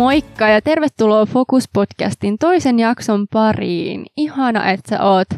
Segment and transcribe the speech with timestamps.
[0.00, 4.06] Moikka ja tervetuloa Focus-podcastin toisen jakson pariin.
[4.16, 5.28] Ihana, että sä oot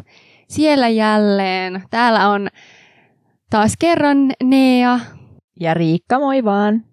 [0.49, 1.83] siellä jälleen.
[1.89, 2.47] Täällä on
[3.49, 4.99] taas kerran Nea.
[5.59, 6.83] Ja Riikka, moi vaan.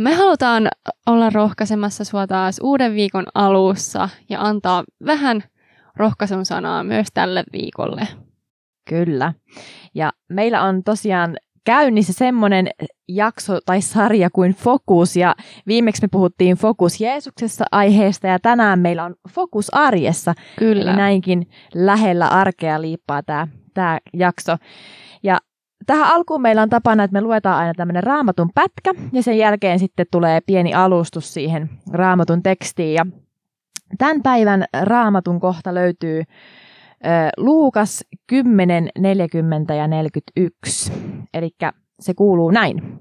[0.00, 0.68] Me halutaan
[1.06, 5.44] olla rohkaisemassa sua taas uuden viikon alussa ja antaa vähän
[5.96, 8.08] rohkaisun sanaa myös tälle viikolle.
[8.88, 9.32] Kyllä.
[9.94, 11.36] Ja meillä on tosiaan
[11.68, 12.68] käynnissä semmoinen
[13.08, 15.34] jakso tai sarja kuin Fokus, ja
[15.66, 20.34] viimeksi me puhuttiin Fokus Jeesuksessa aiheesta, ja tänään meillä on Fokus arjessa.
[20.58, 20.90] Kyllä.
[20.90, 24.56] Eli näinkin lähellä arkea liippaa tämä, tämä jakso.
[25.22, 25.38] Ja
[25.86, 29.78] tähän alkuun meillä on tapana, että me luetaan aina tämmöinen raamatun pätkä, ja sen jälkeen
[29.78, 33.06] sitten tulee pieni alustus siihen raamatun tekstiin, ja
[33.98, 36.22] tämän päivän raamatun kohta löytyy
[37.36, 40.92] Luukas 10, 40 ja 41.
[41.34, 41.50] Eli
[42.00, 42.98] se kuuluu näin.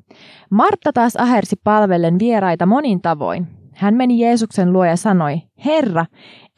[0.50, 3.48] Martta taas ahersi palvellen vieraita monin tavoin.
[3.76, 6.06] Hän meni Jeesuksen luo ja sanoi, Herra,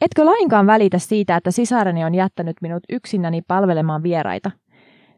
[0.00, 4.50] etkö lainkaan välitä siitä, että sisareni on jättänyt minut yksinäni palvelemaan vieraita?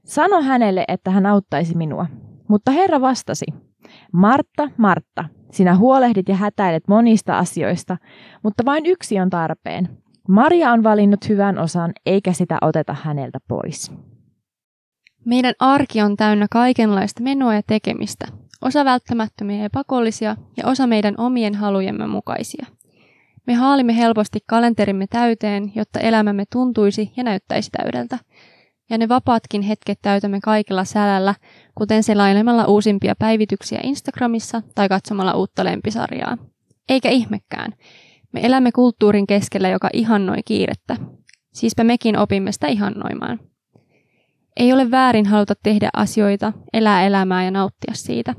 [0.05, 2.07] Sano hänelle, että hän auttaisi minua.
[2.49, 3.45] Mutta Herra vastasi,
[4.13, 7.97] Martta, Martta, sinä huolehdit ja hätäilet monista asioista,
[8.43, 9.89] mutta vain yksi on tarpeen.
[10.29, 13.93] Maria on valinnut hyvän osan, eikä sitä oteta häneltä pois.
[15.25, 18.27] Meidän arki on täynnä kaikenlaista menoa ja tekemistä,
[18.63, 22.67] osa välttämättömiä ja pakollisia ja osa meidän omien halujemme mukaisia.
[23.47, 28.19] Me haalimme helposti kalenterimme täyteen, jotta elämämme tuntuisi ja näyttäisi täydeltä.
[28.91, 31.35] Ja ne vapaatkin hetket täytämme kaikilla sälällä,
[31.75, 36.39] kuten selailemalla uusimpia päivityksiä Instagramissa tai katsomalla uutta lempisarjaa.
[36.89, 37.73] Eikä ihmekään.
[38.33, 40.97] Me elämme kulttuurin keskellä, joka ihannoi kiirettä.
[41.53, 43.41] Siispä mekin opimme sitä ihannoimaan.
[44.57, 48.35] Ei ole väärin haluta tehdä asioita, elää elämää ja nauttia siitä.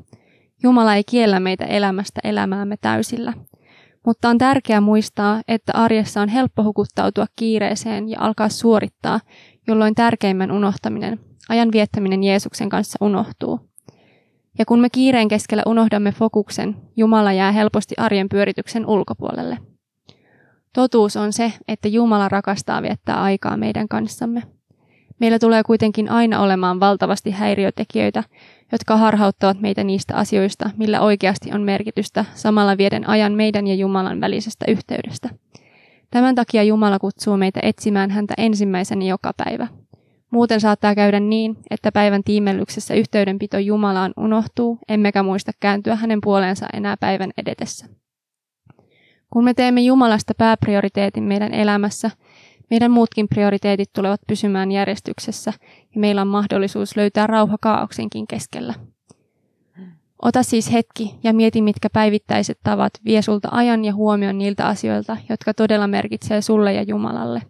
[0.64, 3.34] Jumala ei kiellä meitä elämästä elämäämme täysillä.
[4.06, 9.20] Mutta on tärkeää muistaa, että arjessa on helppo hukuttautua kiireeseen ja alkaa suorittaa,
[9.68, 13.60] jolloin tärkeimmän unohtaminen, ajan viettäminen Jeesuksen kanssa unohtuu.
[14.60, 19.58] Ja kun me kiireen keskellä unohdamme fokuksen, Jumala jää helposti arjen pyörityksen ulkopuolelle.
[20.74, 24.44] Totuus on se, että Jumala rakastaa viettää aikaa meidän kanssamme.
[25.20, 28.24] Meillä tulee kuitenkin aina olemaan valtavasti häiriötekijöitä,
[28.72, 34.22] jotka harhauttavat meitä niistä asioista, millä oikeasti on merkitystä, samalla vieden ajan meidän ja Jumalan
[34.22, 35.30] välisestä yhteydestä.
[36.12, 39.68] Tämän takia Jumala kutsuu meitä etsimään häntä ensimmäisenä joka päivä.
[40.32, 46.66] Muuten saattaa käydä niin, että päivän tiimellyksessä yhteydenpito Jumalaan unohtuu, emmekä muista kääntyä hänen puoleensa
[46.74, 48.03] enää päivän edetessä.
[49.34, 52.12] Kun me teemme Jumalasta pääprioriteetin meidän elämässä,
[52.70, 55.54] meidän muutkin prioriteetit tulevat pysymään järjestyksessä
[55.96, 58.74] ja meillä on mahdollisuus löytää rauha kaauksenkin keskellä.
[60.22, 65.18] Ota siis hetki ja mieti, mitkä päivittäiset tavat vie sulta ajan ja huomion niiltä asioilta,
[65.30, 67.42] jotka todella merkitsee sulle ja Jumalalle.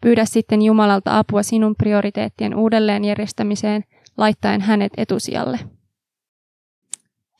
[0.00, 3.84] Pyydä sitten Jumalalta apua sinun prioriteettien uudelleenjärjestämiseen,
[4.16, 5.58] laittaen hänet etusijalle.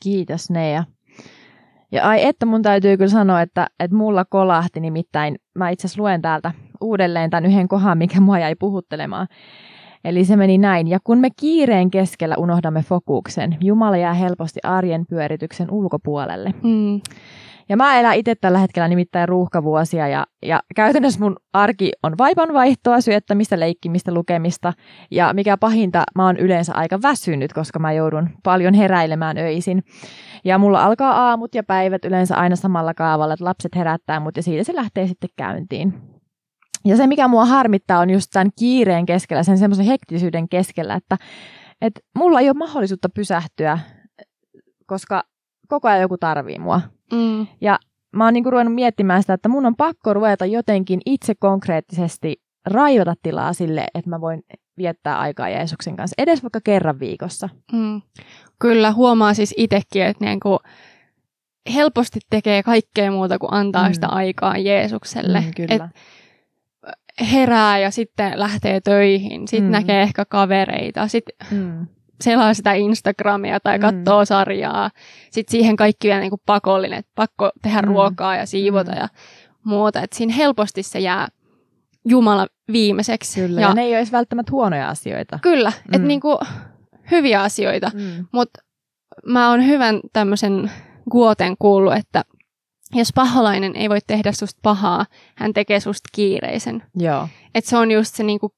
[0.03, 0.83] Kiitos Nea.
[1.91, 6.01] Ja ai että mun täytyy kyllä sanoa, että, että mulla kolahti nimittäin, mä itse asiassa
[6.01, 9.27] luen täältä uudelleen tämän yhden kohan, mikä mua jäi puhuttelemaan.
[10.03, 10.87] Eli se meni näin.
[10.87, 16.53] Ja kun me kiireen keskellä unohdamme fokuksen, Jumala jää helposti arjen pyörityksen ulkopuolelle.
[16.63, 17.01] Mm.
[17.69, 23.01] Ja mä elän itse tällä hetkellä nimittäin ruuhkavuosia ja, ja käytännössä mun arki on vaipanvaihtoa,
[23.01, 24.73] syöttämistä, leikkimistä, lukemista.
[25.11, 29.83] Ja mikä pahinta, mä oon yleensä aika väsynyt, koska mä joudun paljon heräilemään öisin.
[30.45, 34.43] Ja mulla alkaa aamut ja päivät yleensä aina samalla kaavalla, että lapset herättää mut ja
[34.43, 35.93] siitä se lähtee sitten käyntiin.
[36.85, 41.17] Ja se, mikä mua harmittaa, on just tämän kiireen keskellä, sen semmoisen hektisyyden keskellä, että,
[41.81, 43.79] että mulla ei ole mahdollisuutta pysähtyä,
[44.85, 45.23] koska
[45.67, 46.81] koko ajan joku tarvii mua.
[47.11, 47.47] Mm.
[47.61, 47.79] Ja
[48.15, 53.13] mä oon niinku ruvennut miettimään sitä, että mun on pakko ruveta jotenkin itse konkreettisesti raivata
[53.23, 54.43] tilaa sille, että mä voin
[54.77, 57.49] viettää aikaa Jeesuksen kanssa, edes vaikka kerran viikossa.
[57.73, 58.01] Mm.
[58.59, 60.59] Kyllä, huomaa siis itsekin, että niinku
[61.73, 63.93] helposti tekee kaikkea muuta kuin antaa mm.
[63.93, 65.41] sitä aikaa Jeesukselle.
[65.41, 65.75] Mm, kyllä.
[65.75, 69.71] Et herää ja sitten lähtee töihin, sitten mm.
[69.71, 71.87] näkee ehkä kavereita, sitten mm
[72.21, 73.81] selaa sitä Instagramia tai mm.
[73.81, 74.25] katsoo mm.
[74.25, 74.89] sarjaa.
[75.31, 77.87] Sitten siihen kaikki vielä niin kuin pakollinen, että pakko tehdä mm.
[77.87, 78.97] ruokaa ja siivota mm.
[78.97, 79.07] ja
[79.63, 80.01] muuta.
[80.01, 81.27] Että siinä helposti se jää
[82.05, 83.41] Jumala viimeiseksi.
[83.41, 85.39] Kyllä, ja, ja ne ei ole välttämättä huonoja asioita.
[85.41, 85.95] Kyllä, mm.
[85.95, 86.37] että niin kuin
[87.11, 87.91] hyviä asioita.
[87.93, 88.25] Mm.
[88.31, 88.59] Mutta
[89.25, 90.71] mä oon hyvän tämmöisen
[91.11, 92.23] kuoten kuullut, että
[92.93, 96.83] jos paholainen ei voi tehdä susta pahaa, hän tekee susta kiireisen.
[96.95, 97.27] Joo.
[97.55, 98.53] Et se on just se niinku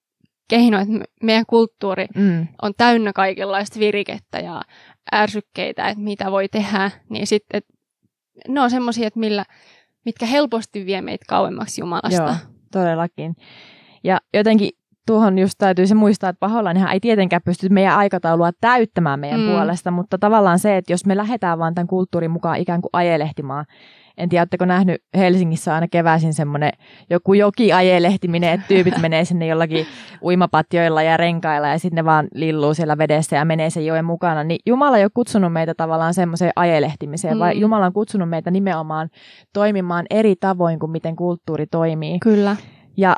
[0.53, 2.47] keino, että meidän kulttuuri mm.
[2.61, 4.61] on täynnä kaikenlaista virikettä ja
[5.13, 7.61] ärsykkeitä, että mitä voi tehdä, niin sitten
[8.47, 9.45] ne on semmoisia, että millä,
[10.05, 12.23] mitkä helposti vie meitä kauemmaksi Jumalasta.
[12.23, 12.35] Joo,
[12.71, 13.35] todellakin.
[14.03, 14.69] Ja jotenkin
[15.07, 19.47] tuohon just täytyy se muistaa, että pahoillainhan ei tietenkään pysty meidän aikataulua täyttämään meidän mm.
[19.47, 23.65] puolesta, mutta tavallaan se, että jos me lähdetään vaan tämän kulttuurin mukaan ikään kuin ajelehtimaan,
[24.17, 26.71] en tiedä, oletteko nähnyt Helsingissä aina keväisin semmoinen
[27.09, 29.85] joku joki ajelehtiminen, että tyypit menee sinne jollakin
[30.21, 34.43] uimapatjoilla ja renkailla ja sitten ne vaan lilluu siellä vedessä ja menee sen joen mukana.
[34.43, 37.39] Niin Jumala ei ole kutsunut meitä tavallaan semmoiseen ajelehtimiseen, mm.
[37.39, 39.09] vaan Jumala on kutsunut meitä nimenomaan
[39.53, 42.19] toimimaan eri tavoin kuin miten kulttuuri toimii.
[42.19, 42.55] Kyllä.
[42.97, 43.15] Ja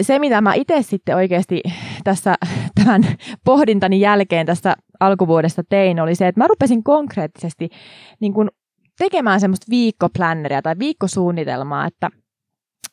[0.00, 1.62] se, mitä mä itse sitten oikeasti
[2.04, 2.34] tässä
[2.74, 3.02] tämän
[3.44, 7.68] pohdintani jälkeen tästä alkuvuodesta tein, oli se, että mä rupesin konkreettisesti
[8.20, 8.50] niin kun
[8.98, 12.10] tekemään semmoista viikkoplanneria tai viikkosuunnitelmaa, että,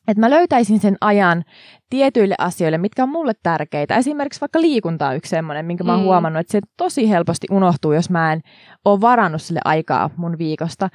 [0.07, 1.43] että mä löytäisin sen ajan
[1.89, 3.95] tietyille asioille, mitkä on mulle tärkeitä.
[3.95, 6.05] Esimerkiksi vaikka liikunta on yksi semmoinen, minkä mä oon mm.
[6.05, 8.41] huomannut, että se tosi helposti unohtuu, jos mä en
[8.85, 10.89] ole varannut sille aikaa mun viikosta.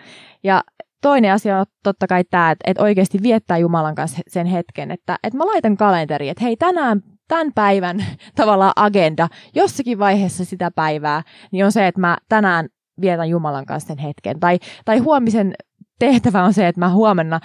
[0.45, 0.63] Ja
[1.03, 5.19] toinen asia on totta kai tämä, että, että oikeasti viettää Jumalan kanssa sen hetken, että,
[5.23, 8.05] että mä laitan kalenteriin, että hei tänään tämän päivän
[8.37, 11.23] tavallaan agenda jossakin vaiheessa sitä päivää,
[11.53, 12.69] niin on se, että mä tänään
[13.01, 14.41] vietän Jumalan kanssa sen hetken.
[14.41, 15.55] Tai, tai huomisen
[15.99, 17.41] tehtävä on se, että mä huomenna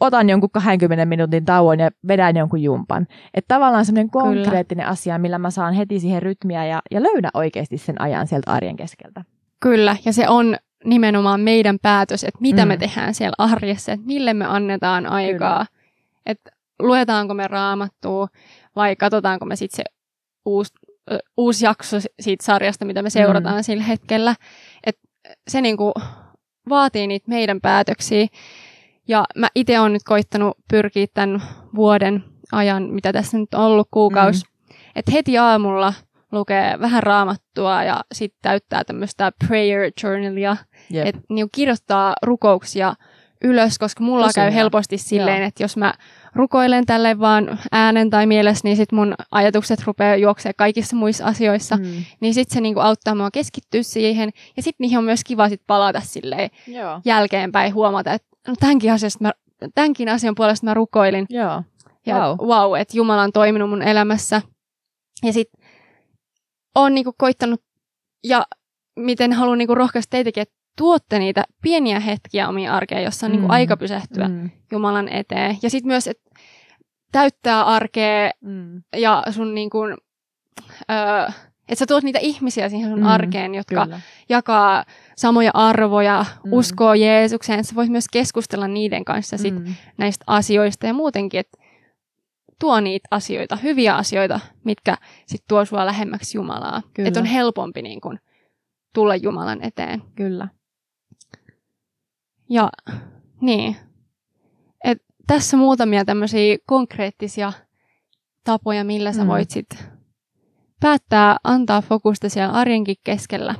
[0.00, 3.06] otan jonkun 20 minuutin tauon ja vedän jonkun jumpan.
[3.34, 4.92] Että tavallaan semmoinen konkreettinen Kyllä.
[4.92, 8.76] asia, millä mä saan heti siihen rytmiä ja, ja löydä oikeasti sen ajan sieltä arjen
[8.76, 9.24] keskeltä.
[9.60, 12.68] Kyllä, ja se on nimenomaan meidän päätös, että mitä mm.
[12.68, 15.66] me tehdään siellä arjessa, että mille me annetaan aikaa.
[16.26, 18.28] Että luetaanko me raamattua
[18.76, 19.84] vai katsotaanko me sitten se
[20.44, 20.72] uusi,
[21.12, 23.62] ö, uusi jakso siitä sarjasta, mitä me seurataan mm.
[23.62, 24.34] sillä hetkellä.
[24.86, 24.98] Et
[25.48, 25.92] se niinku
[26.68, 28.26] vaatii niitä meidän päätöksiä.
[29.08, 31.42] Ja mä itse olen nyt koittanut pyrkiä tämän
[31.74, 34.76] vuoden ajan, mitä tässä nyt on ollut kuukausi, mm.
[34.94, 35.94] että heti aamulla
[36.32, 40.56] lukee vähän raamattua ja sitten täyttää tämmöistä prayer journalia,
[40.94, 41.06] yep.
[41.06, 42.94] että niinku kirjoittaa rukouksia
[43.44, 44.54] ylös, koska mulla Tosi käy hyvä.
[44.54, 45.48] helposti silleen, Joo.
[45.48, 45.94] että jos mä
[46.34, 51.76] rukoilen tälle vaan äänen tai mielessä, niin sit mun ajatukset rupeaa juoksemaan kaikissa muissa asioissa,
[51.76, 52.04] mm.
[52.20, 55.62] niin sit se niinku auttaa mua keskittyä siihen, ja sitten niihin on myös kiva sit
[55.66, 57.00] palata silleen Joo.
[57.04, 59.32] jälkeenpäin huomata, että no tämänkin, asiasta mä,
[59.74, 61.26] tämänkin asian puolesta mä rukoilin.
[61.28, 61.62] Joo.
[62.06, 64.42] Ja wow, wow että Jumala on toiminut mun elämässä.
[65.24, 65.61] Ja sitten
[66.74, 67.62] on niinku koittanut,
[68.24, 68.46] ja
[68.96, 73.46] miten haluan niinku rohkaista teitäkin, että tuotte niitä pieniä hetkiä omiin arkeen, jossa on niinku
[73.46, 73.50] mm.
[73.50, 74.50] niin aika pysähtyä mm.
[74.72, 75.58] Jumalan eteen.
[75.62, 76.30] Ja sitten myös, että
[77.12, 78.82] täyttää arkea mm.
[78.96, 79.96] ja sun niin kuin,
[80.90, 81.32] öö,
[81.68, 84.00] että sä tuot niitä ihmisiä siihen sun mm, arkeen, jotka kyllä.
[84.28, 84.84] jakaa
[85.16, 86.52] samoja arvoja, mm.
[86.52, 87.64] uskoo Jeesukseen.
[87.64, 89.74] Sä voit myös keskustella niiden kanssa sit mm.
[89.96, 91.58] näistä asioista ja muutenkin, että
[92.62, 96.82] tuo niitä asioita, hyviä asioita, mitkä sit tuo sua lähemmäksi Jumalaa.
[96.98, 98.18] Että on helpompi niin kun,
[98.94, 100.02] tulla Jumalan eteen.
[100.14, 100.48] Kyllä.
[102.50, 102.70] Ja
[103.40, 103.76] niin,
[104.84, 107.52] et tässä muutamia tämmöisiä konkreettisia
[108.44, 109.28] tapoja, millä sä mm.
[109.28, 109.68] voit sit
[110.80, 113.54] päättää antaa fokusta siellä arjenkin keskellä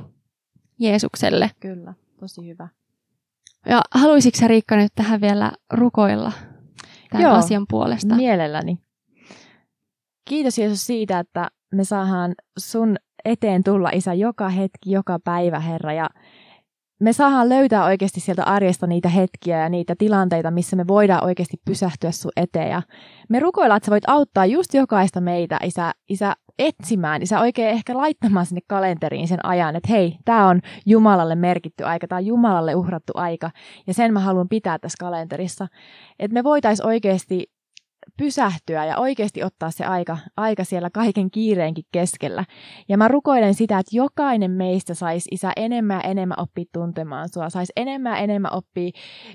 [0.79, 1.51] Jeesukselle.
[1.59, 2.67] Kyllä, tosi hyvä.
[3.65, 6.31] Ja haluaisitko sä Riikka nyt tähän vielä rukoilla
[7.09, 8.15] tämän Joo, asian puolesta?
[8.15, 8.77] mielelläni.
[10.25, 15.93] Kiitos Jeesus siitä, että me saadaan sun eteen tulla, Isä, joka hetki, joka päivä, Herra.
[15.93, 16.09] Ja
[16.99, 21.57] me saadaan löytää oikeasti sieltä arjesta niitä hetkiä ja niitä tilanteita, missä me voidaan oikeasti
[21.65, 22.69] pysähtyä sun eteen.
[22.69, 22.81] Ja
[23.29, 27.97] me rukoillaan, että sä voit auttaa just jokaista meitä, isä, isä etsimään, isä oikein ehkä
[27.97, 32.75] laittamaan sinne kalenteriin sen ajan, että hei, tämä on Jumalalle merkitty aika, tämä on Jumalalle
[32.75, 33.51] uhrattu aika,
[33.87, 35.67] ja sen mä haluan pitää tässä kalenterissa.
[36.19, 37.52] Että me voitaisiin oikeasti
[38.17, 42.45] pysähtyä ja oikeasti ottaa se aika, aika siellä kaiken kiireenkin keskellä.
[42.89, 47.49] Ja mä rukoilen sitä, että jokainen meistä saisi isä enemmän ja enemmän oppia tuntemaan sua,
[47.49, 48.91] saisi enemmän ja enemmän oppia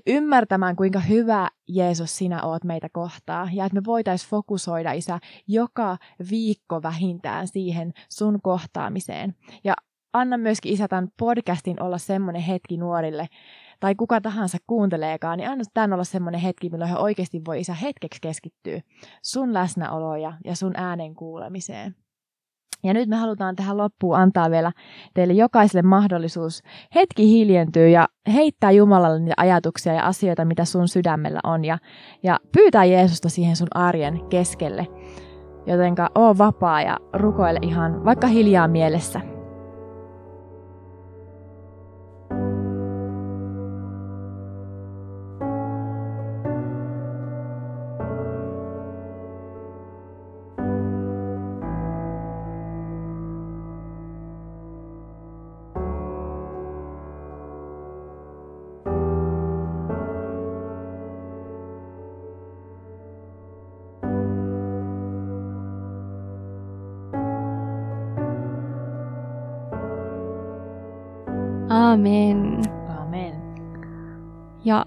[0.06, 3.48] ymmärtämään, kuinka hyvä Jeesus sinä oot meitä kohtaa.
[3.52, 5.96] Ja että me voitaisiin fokusoida isä joka
[6.30, 9.34] viikko vähintään siihen sun kohtaamiseen.
[9.64, 9.74] Ja
[10.12, 13.28] anna myöskin isä tämän podcastin olla semmoinen hetki nuorille,
[13.80, 17.74] tai kuka tahansa kuunteleekaan, niin anna tämän olla semmoinen hetki, milloin he oikeasti voi isä
[17.74, 18.80] hetkeksi keskittyä
[19.22, 21.94] sun läsnäoloon ja, ja sun äänen kuulemiseen.
[22.84, 24.72] Ja nyt me halutaan tähän loppuun antaa vielä
[25.14, 26.62] teille jokaiselle mahdollisuus
[26.94, 31.64] hetki hiljentyä ja heittää Jumalalle niitä ajatuksia ja asioita, mitä sun sydämellä on.
[31.64, 31.78] Ja,
[32.22, 34.86] ja pyytää Jeesusta siihen sun arjen keskelle.
[35.66, 39.37] Jotenka oo vapaa ja rukoile ihan vaikka hiljaa mielessä.
[71.92, 72.62] Amen.
[73.00, 73.34] Amen.
[74.64, 74.86] Ja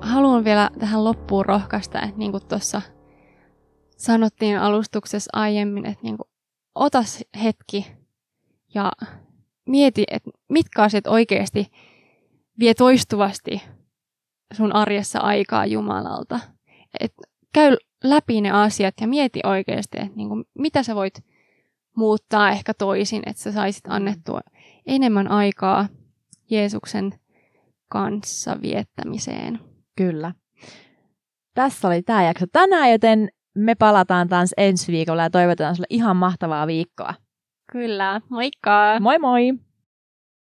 [0.00, 2.82] haluan vielä tähän loppuun rohkaista, että niin kuin tuossa
[3.96, 6.28] sanottiin alustuksessa aiemmin, että niin kuin,
[6.74, 7.02] ota
[7.42, 7.86] hetki
[8.74, 8.92] ja
[9.68, 11.66] mieti, että mitkä asiat oikeasti
[12.58, 13.62] vie toistuvasti
[14.52, 16.40] sun arjessa aikaa Jumalalta.
[17.00, 17.12] Et
[17.54, 21.24] käy läpi ne asiat ja mieti oikeasti, että niin kuin, mitä sä voit
[21.96, 24.40] muuttaa ehkä toisin, että sä saisit annettua
[24.86, 25.88] enemmän aikaa
[26.50, 27.14] Jeesuksen
[27.88, 29.60] kanssa viettämiseen.
[29.96, 30.34] Kyllä.
[31.54, 36.16] Tässä oli tämä jakso tänään, joten me palataan taas ensi viikolla ja toivotetaan sulle ihan
[36.16, 37.14] mahtavaa viikkoa.
[37.72, 39.00] Kyllä, moikka!
[39.00, 39.52] Moi moi!